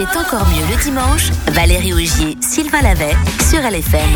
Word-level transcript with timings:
C'est 0.00 0.16
encore 0.16 0.46
mieux 0.48 0.64
le 0.74 0.82
dimanche. 0.82 1.30
Valérie 1.48 1.92
Augier, 1.92 2.38
Sylvain 2.40 2.80
Lavet 2.80 3.14
sur 3.50 3.60
LFM. 3.60 4.08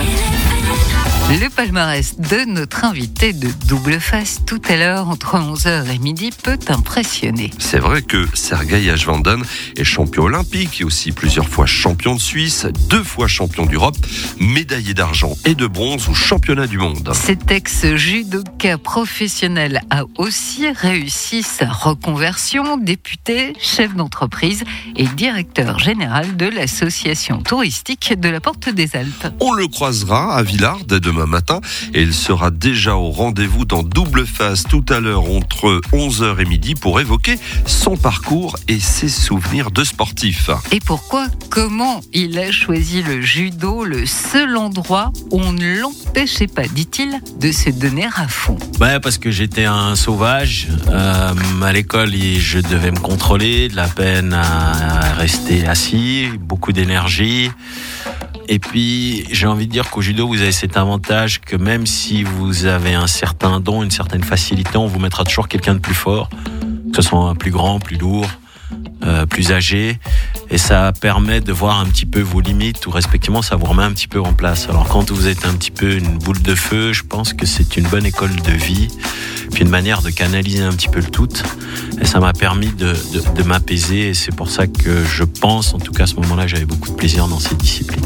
Le 1.40 1.50
palmarès 1.50 2.16
de 2.16 2.44
notre 2.44 2.84
invité 2.84 3.32
de 3.32 3.48
double 3.66 3.98
face 3.98 4.42
tout 4.46 4.60
à 4.68 4.76
l'heure 4.76 5.08
entre 5.08 5.36
11h 5.36 5.92
et 5.92 5.98
midi 5.98 6.30
peut 6.30 6.60
impressionner. 6.68 7.50
C'est 7.58 7.80
vrai 7.80 8.02
que 8.02 8.28
Sergei 8.34 8.88
Ajvandan 8.88 9.42
est 9.76 9.82
champion 9.82 10.24
olympique 10.24 10.80
et 10.80 10.84
aussi 10.84 11.10
plusieurs 11.10 11.48
fois 11.48 11.66
champion 11.66 12.14
de 12.14 12.20
Suisse, 12.20 12.68
deux 12.88 13.02
fois 13.02 13.26
champion 13.26 13.66
d'Europe, 13.66 13.96
médaillé 14.38 14.94
d'argent 14.94 15.32
et 15.44 15.56
de 15.56 15.66
bronze 15.66 16.08
au 16.08 16.14
championnat 16.14 16.68
du 16.68 16.78
monde. 16.78 17.10
Cet 17.14 17.50
ex-judoka 17.50 18.78
professionnel 18.78 19.80
a 19.90 20.04
aussi 20.18 20.70
réussi 20.70 21.42
sa 21.42 21.68
reconversion, 21.68 22.76
député, 22.76 23.54
chef 23.60 23.96
d'entreprise 23.96 24.62
et 24.94 25.06
directeur 25.08 25.80
général 25.80 26.36
de 26.36 26.46
l'association 26.46 27.42
touristique 27.42 28.14
de 28.16 28.28
la 28.28 28.40
Porte 28.40 28.68
des 28.68 28.94
Alpes. 28.94 29.34
On 29.40 29.52
le 29.52 29.66
croisera 29.66 30.36
à 30.36 30.42
Villard 30.44 30.84
dès 30.84 31.00
demain 31.00 31.23
matin 31.26 31.60
et 31.92 32.02
il 32.02 32.14
sera 32.14 32.50
déjà 32.50 32.96
au 32.96 33.10
rendez-vous 33.10 33.64
dans 33.64 33.82
double 33.82 34.26
face 34.26 34.64
tout 34.64 34.84
à 34.88 35.00
l'heure 35.00 35.30
entre 35.30 35.80
11h 35.92 36.40
et 36.40 36.44
midi 36.44 36.74
pour 36.74 37.00
évoquer 37.00 37.38
son 37.66 37.96
parcours 37.96 38.56
et 38.68 38.80
ses 38.80 39.08
souvenirs 39.08 39.70
de 39.70 39.84
sportif. 39.84 40.50
Et 40.72 40.80
pourquoi? 40.80 41.26
Comment 41.50 42.00
il 42.12 42.38
a 42.38 42.50
choisi 42.50 43.02
le 43.02 43.20
judo, 43.20 43.84
le 43.84 44.06
seul 44.06 44.56
endroit 44.56 45.12
où 45.30 45.40
on 45.40 45.52
ne 45.52 45.80
l'empêchait 45.80 46.46
pas, 46.46 46.66
dit-il, 46.66 47.20
de 47.38 47.52
se 47.52 47.70
donner 47.70 48.06
à 48.16 48.28
fond? 48.28 48.58
Ouais, 48.80 49.00
parce 49.00 49.18
que 49.18 49.30
j'étais 49.30 49.64
un 49.64 49.96
sauvage. 49.96 50.68
Euh, 50.88 51.32
à 51.62 51.72
l'école, 51.72 52.10
je 52.12 52.58
devais 52.58 52.90
me 52.90 52.98
contrôler, 52.98 53.68
de 53.68 53.76
la 53.76 53.88
peine 53.88 54.32
à 54.32 55.14
rester 55.14 55.66
assis, 55.66 56.28
beaucoup 56.38 56.72
d'énergie. 56.72 57.50
Et 58.48 58.58
puis, 58.58 59.24
j'ai 59.30 59.46
envie 59.46 59.66
de 59.66 59.72
dire 59.72 59.90
qu'au 59.90 60.02
judo, 60.02 60.26
vous 60.26 60.40
avez 60.42 60.52
cet 60.52 60.76
avantage 60.76 61.40
que 61.40 61.56
même 61.56 61.86
si 61.86 62.22
vous 62.22 62.66
avez 62.66 62.94
un 62.94 63.06
certain 63.06 63.60
don, 63.60 63.82
une 63.82 63.90
certaine 63.90 64.22
facilité, 64.22 64.76
on 64.76 64.86
vous 64.86 64.98
mettra 64.98 65.24
toujours 65.24 65.48
quelqu'un 65.48 65.74
de 65.74 65.80
plus 65.80 65.94
fort, 65.94 66.28
que 66.92 66.96
ce 66.96 67.02
soit 67.02 67.34
plus 67.34 67.50
grand, 67.50 67.80
plus 67.80 67.96
lourd, 67.96 68.26
euh, 69.04 69.26
plus 69.26 69.52
âgé. 69.52 69.98
Et 70.54 70.58
ça 70.58 70.92
permet 70.92 71.40
de 71.40 71.52
voir 71.52 71.80
un 71.80 71.86
petit 71.86 72.06
peu 72.06 72.20
vos 72.20 72.40
limites 72.40 72.86
ou 72.86 72.90
respectivement, 72.92 73.42
ça 73.42 73.56
vous 73.56 73.66
remet 73.66 73.82
un 73.82 73.90
petit 73.90 74.06
peu 74.06 74.20
en 74.20 74.32
place. 74.32 74.68
Alors 74.68 74.86
quand 74.86 75.10
vous 75.10 75.26
êtes 75.26 75.46
un 75.46 75.54
petit 75.54 75.72
peu 75.72 75.96
une 75.96 76.16
boule 76.16 76.40
de 76.40 76.54
feu, 76.54 76.92
je 76.92 77.02
pense 77.02 77.32
que 77.32 77.44
c'est 77.44 77.76
une 77.76 77.88
bonne 77.88 78.06
école 78.06 78.36
de 78.36 78.52
vie, 78.52 78.86
puis 79.50 79.64
une 79.64 79.68
manière 79.68 80.00
de 80.00 80.10
canaliser 80.10 80.62
un 80.62 80.70
petit 80.70 80.86
peu 80.86 81.00
le 81.00 81.10
tout. 81.10 81.28
Et 82.00 82.04
ça 82.04 82.20
m'a 82.20 82.32
permis 82.32 82.68
de, 82.68 82.94
de, 83.12 83.34
de 83.34 83.42
m'apaiser 83.42 84.10
et 84.10 84.14
c'est 84.14 84.32
pour 84.32 84.48
ça 84.48 84.68
que 84.68 85.04
je 85.04 85.24
pense, 85.24 85.74
en 85.74 85.80
tout 85.80 85.90
cas 85.90 86.04
à 86.04 86.06
ce 86.06 86.14
moment-là, 86.14 86.46
j'avais 86.46 86.66
beaucoup 86.66 86.90
de 86.90 86.94
plaisir 86.94 87.26
dans 87.26 87.40
cette 87.40 87.58
discipline. 87.58 88.04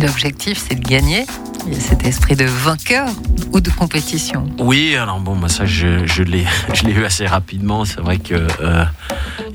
L'objectif, 0.00 0.64
c'est 0.68 0.76
de 0.76 0.88
gagner. 0.88 1.26
Il 1.66 1.74
y 1.74 1.76
a 1.76 1.80
cet 1.80 2.06
esprit 2.06 2.36
de 2.36 2.44
vainqueur 2.44 3.08
ou 3.52 3.60
de 3.60 3.70
compétition. 3.70 4.46
Oui, 4.60 4.94
alors 4.94 5.18
bon, 5.18 5.36
bah 5.36 5.48
ça, 5.48 5.66
je, 5.66 6.06
je 6.06 6.22
l'ai, 6.22 6.46
je 6.74 6.84
l'ai 6.84 6.92
eu 6.92 7.04
assez 7.04 7.26
rapidement. 7.26 7.84
C'est 7.84 8.00
vrai 8.00 8.18
que 8.18 8.46
euh, 8.60 8.84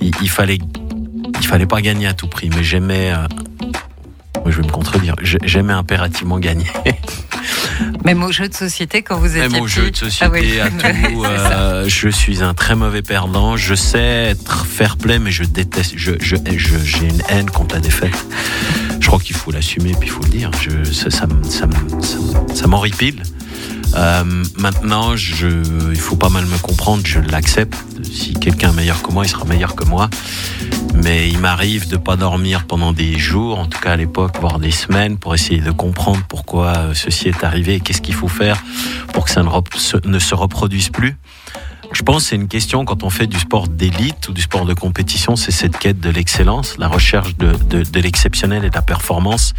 il, 0.02 0.12
il, 0.22 0.30
fallait, 0.30 0.60
il 1.44 1.48
fallait 1.48 1.66
pas 1.66 1.82
gagner 1.82 2.08
à 2.08 2.14
tout 2.14 2.28
prix, 2.28 2.50
mais 2.50 2.64
j'aimais. 2.64 3.14
Euh, 3.14 3.28
je 4.46 4.58
vais 4.62 4.66
me 4.66 4.72
contredire. 4.72 5.16
J'aimais 5.22 5.74
impérativement 5.74 6.40
gagner. 6.40 6.66
Même 8.06 8.24
aux 8.24 8.32
jeux 8.32 8.48
de 8.48 8.54
société, 8.54 9.02
quand 9.02 9.18
vous 9.18 9.38
étiez 9.38 9.50
Même 9.50 9.62
aux 9.62 9.68
jeux 9.68 9.92
de 9.92 9.96
société, 9.96 10.26
ah 10.26 10.30
oui. 10.32 10.60
à 10.60 10.70
tout. 11.10 11.24
Euh, 11.24 11.90
je 11.90 12.10
suis 12.10 12.44
un 12.44 12.54
très 12.54 12.76
mauvais 12.76 13.02
perdant. 13.02 13.58
Je 13.58 13.76
sais 13.76 14.32
être 14.32 14.66
fair 14.66 14.96
play, 14.98 15.20
mais 15.20 15.32
je 15.32 15.44
déteste. 15.44 15.94
Je, 15.98 16.14
je, 16.22 16.38
je, 16.56 16.78
j'ai 16.80 17.10
une 17.10 17.22
haine 17.30 17.50
contre 17.50 17.76
la 17.76 17.82
défaite. 17.82 18.26
Je 19.00 19.08
crois 19.08 19.20
qu'il 19.20 19.36
faut 19.36 19.52
l'assumer, 19.52 19.94
puis 20.00 20.10
il 20.10 20.12
faut 20.12 20.24
le 20.24 20.30
dire. 20.30 20.52
Je, 20.62 20.84
ça, 20.92 21.10
ça, 21.10 21.28
ça, 21.50 21.68
ça, 22.02 22.18
ça 22.54 22.68
m'horripile. 22.68 23.22
Euh, 23.96 24.24
maintenant, 24.58 25.16
je, 25.16 25.92
il 25.92 26.00
faut 26.00 26.16
pas 26.16 26.30
mal 26.30 26.46
me 26.46 26.58
comprendre, 26.58 27.04
je 27.06 27.20
l'accepte. 27.20 27.76
Si 28.04 28.34
quelqu'un 28.34 28.72
est 28.72 28.76
meilleur 28.76 29.02
que 29.02 29.12
moi, 29.12 29.26
il 29.26 29.30
sera 29.30 29.46
meilleur 29.46 29.76
que 29.76 29.84
moi. 29.84 30.10
Mais 30.96 31.30
il 31.30 31.40
m'arrive 31.40 31.88
de 31.88 31.98
pas 31.98 32.16
dormir 32.16 32.66
pendant 32.66 32.94
des 32.94 33.18
jours, 33.18 33.60
en 33.60 33.66
tout 33.66 33.80
cas 33.80 33.94
à 33.94 33.96
l'époque, 33.96 34.38
voire 34.40 34.60
des 34.60 34.72
semaines, 34.72 35.18
pour 35.18 35.34
essayer 35.34 35.62
de 35.62 35.72
comprendre 35.72 36.22
pourquoi 36.28 36.94
ceci 36.94 37.30
est 37.30 37.44
arrivé 37.44 37.76
et 37.76 37.80
qu'est-ce 37.80 38.02
qu'il 38.02 38.14
faut 38.14 38.28
faire 38.28 38.64
pour 39.12 39.26
que 39.26 39.32
ça 39.32 39.44
ne, 39.44 40.08
ne 40.08 40.20
se 40.20 40.36
reproduise 40.36 40.90
plus. 40.90 41.16
Je 41.94 42.02
pense 42.02 42.24
que 42.24 42.30
c'est 42.30 42.36
une 42.36 42.48
question 42.48 42.86
quand 42.86 43.04
on 43.04 43.10
fait 43.10 43.28
du 43.28 43.40
sport 43.40 43.68
d'élite 43.68 44.28
ou 44.28 44.34
du 44.34 44.42
sport 44.42 44.66
de 44.66 44.74
compétition, 44.74 45.36
c'est 45.36 45.52
cette 45.52 45.78
quête 45.78 46.00
de 46.00 46.10
l'excellence, 46.10 46.76
la 46.80 46.88
recherche 46.88 47.38
de, 47.38 47.54
de, 47.70 47.84
de 47.84 48.00
l'exceptionnel 48.00 48.66
et 48.66 48.70
de 48.70 48.76
la 48.76 48.82
performance 48.82 49.54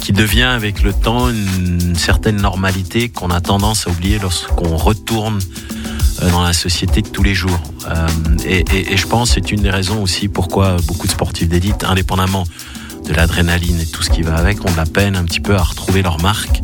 qui 0.00 0.12
devient 0.12 0.42
avec 0.42 0.82
le 0.82 0.92
temps 0.92 1.28
une 1.28 1.94
certaine 1.94 2.36
normalité 2.36 3.10
qu'on 3.10 3.30
a 3.30 3.40
tendance 3.40 3.86
à 3.86 3.90
oublier 3.90 4.18
lorsqu'on 4.18 4.76
retourne 4.76 5.38
dans 6.22 6.42
la 6.42 6.52
société 6.52 7.02
de 7.02 7.08
tous 7.08 7.22
les 7.22 7.34
jours. 7.34 7.60
Euh, 7.86 8.06
et, 8.44 8.64
et, 8.74 8.92
et, 8.92 8.96
je 8.96 9.06
pense 9.06 9.28
que 9.28 9.34
c'est 9.34 9.52
une 9.52 9.60
des 9.60 9.70
raisons 9.70 10.02
aussi 10.02 10.28
pourquoi 10.28 10.76
beaucoup 10.86 11.06
de 11.06 11.12
sportifs 11.12 11.48
d'élite, 11.48 11.84
indépendamment 11.84 12.44
de 13.06 13.12
l'adrénaline 13.14 13.80
et 13.80 13.86
tout 13.86 14.02
ce 14.02 14.10
qui 14.10 14.22
va 14.22 14.36
avec, 14.36 14.64
ont 14.64 14.70
de 14.70 14.76
la 14.76 14.86
peine 14.86 15.16
un 15.16 15.24
petit 15.24 15.40
peu 15.40 15.54
à 15.54 15.62
retrouver 15.62 16.02
leur 16.02 16.20
marque 16.20 16.60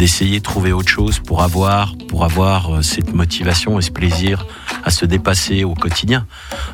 d'essayer 0.00 0.38
de 0.38 0.42
trouver 0.42 0.72
autre 0.72 0.88
chose 0.88 1.18
pour 1.18 1.42
avoir, 1.42 1.94
pour 2.08 2.24
avoir 2.24 2.82
cette 2.82 3.12
motivation 3.12 3.78
et 3.78 3.82
ce 3.82 3.90
plaisir 3.90 4.46
à 4.82 4.90
se 4.90 5.04
dépasser 5.04 5.62
au 5.62 5.74
quotidien. 5.74 6.26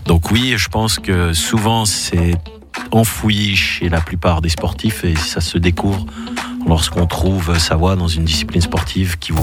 Donc 0.05 0.31
oui, 0.31 0.55
je 0.57 0.69
pense 0.69 1.01
que 1.01 1.33
souvent 1.33 1.87
c'est 1.87 2.37
enfoui 2.93 3.57
chez 3.57 3.89
la 3.89 4.01
plupart 4.01 4.43
des 4.43 4.49
sportifs 4.49 5.03
et 5.03 5.17
ça 5.17 5.41
se 5.41 5.59
découvre 5.59 6.07
lorsqu'on 6.69 7.09
trouve 7.09 7.59
sa 7.59 7.75
voie 7.75 7.97
dans 7.97 8.07
une 8.07 8.25
discipline 8.25 8.61
sportive 8.61 9.19
qui 9.19 9.33
vous 9.33 9.43